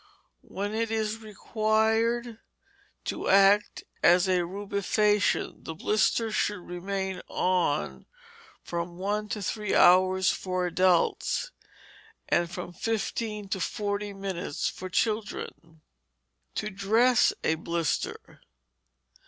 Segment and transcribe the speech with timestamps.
[0.47, 2.39] When it is required
[3.05, 8.07] to act as a rubefacient, the blister should remain on
[8.63, 11.51] from one to three hours for adults,
[12.27, 15.81] and from fifteen to forty minutes for children.
[16.55, 18.41] _To dress a blister.